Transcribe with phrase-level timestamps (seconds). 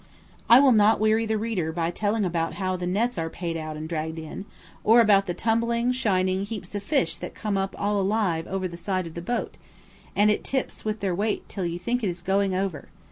[0.49, 3.77] I will not weary the reader by telling about how the nets are paid out
[3.77, 4.45] and dragged in,
[4.83, 8.77] or about the tumbling, shining heaps of fish that come up all alive over the
[8.77, 9.57] side of the boat,
[10.15, 12.89] and it tips up with their weight till you think it is going over.